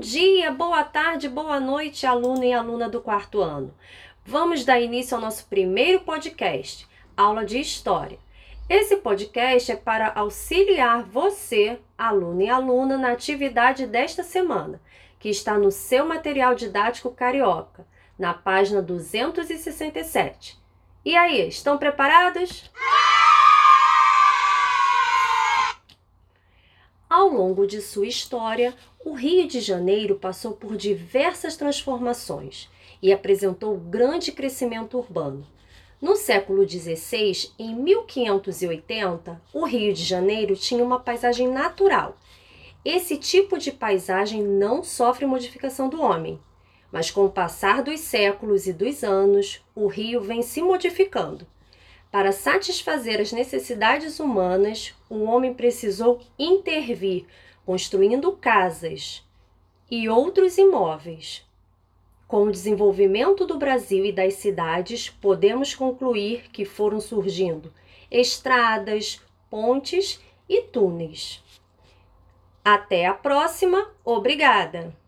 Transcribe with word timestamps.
dia, 0.00 0.50
boa 0.50 0.82
tarde, 0.82 1.28
boa 1.28 1.60
noite, 1.60 2.06
aluno 2.06 2.42
e 2.42 2.52
aluna 2.54 2.88
do 2.88 3.02
quarto 3.02 3.42
ano. 3.42 3.72
Vamos 4.24 4.64
dar 4.64 4.80
início 4.80 5.14
ao 5.14 5.20
nosso 5.20 5.46
primeiro 5.46 6.00
podcast, 6.00 6.88
aula 7.14 7.44
de 7.44 7.60
História. 7.60 8.18
Esse 8.66 8.96
podcast 8.96 9.70
é 9.70 9.76
para 9.76 10.10
auxiliar 10.14 11.02
você, 11.02 11.78
aluno 11.98 12.40
e 12.40 12.48
aluna, 12.48 12.96
na 12.96 13.12
atividade 13.12 13.86
desta 13.86 14.22
semana, 14.22 14.80
que 15.18 15.28
está 15.28 15.58
no 15.58 15.70
seu 15.70 16.06
material 16.06 16.54
didático 16.54 17.10
carioca, 17.10 17.86
na 18.18 18.32
página 18.32 18.80
267. 18.80 20.58
E 21.04 21.14
aí, 21.14 21.46
estão 21.46 21.76
preparados? 21.76 22.70
Ao 27.30 27.36
longo 27.36 27.64
de 27.64 27.80
sua 27.80 28.08
história, 28.08 28.74
o 29.04 29.12
Rio 29.12 29.46
de 29.46 29.60
Janeiro 29.60 30.16
passou 30.16 30.50
por 30.50 30.76
diversas 30.76 31.56
transformações 31.56 32.68
e 33.00 33.12
apresentou 33.12 33.76
grande 33.76 34.32
crescimento 34.32 34.98
urbano. 34.98 35.46
No 36.02 36.16
século 36.16 36.68
XVI, 36.68 37.52
em 37.56 37.72
1580, 37.72 39.40
o 39.54 39.64
Rio 39.64 39.94
de 39.94 40.02
Janeiro 40.02 40.56
tinha 40.56 40.82
uma 40.82 40.98
paisagem 40.98 41.46
natural. 41.46 42.18
Esse 42.84 43.16
tipo 43.16 43.58
de 43.58 43.70
paisagem 43.70 44.42
não 44.42 44.82
sofre 44.82 45.24
modificação 45.24 45.88
do 45.88 46.02
homem, 46.02 46.36
mas 46.90 47.12
com 47.12 47.24
o 47.24 47.30
passar 47.30 47.84
dos 47.84 48.00
séculos 48.00 48.66
e 48.66 48.72
dos 48.72 49.04
anos, 49.04 49.64
o 49.72 49.86
rio 49.86 50.20
vem 50.20 50.42
se 50.42 50.60
modificando. 50.60 51.46
Para 52.10 52.32
satisfazer 52.32 53.20
as 53.20 53.32
necessidades 53.32 54.18
humanas, 54.18 54.92
o 55.08 55.22
homem 55.22 55.54
precisou 55.54 56.20
intervir, 56.36 57.24
construindo 57.64 58.32
casas 58.32 59.24
e 59.88 60.08
outros 60.08 60.58
imóveis. 60.58 61.46
Com 62.26 62.44
o 62.44 62.50
desenvolvimento 62.50 63.46
do 63.46 63.58
Brasil 63.58 64.04
e 64.04 64.12
das 64.12 64.34
cidades, 64.34 65.08
podemos 65.08 65.74
concluir 65.74 66.50
que 66.50 66.64
foram 66.64 67.00
surgindo 67.00 67.72
estradas, 68.10 69.20
pontes 69.48 70.20
e 70.48 70.62
túneis. 70.62 71.42
Até 72.64 73.06
a 73.06 73.14
próxima, 73.14 73.88
obrigada! 74.04 74.99